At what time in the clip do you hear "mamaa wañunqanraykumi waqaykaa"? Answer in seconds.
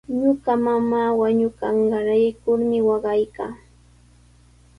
0.65-3.53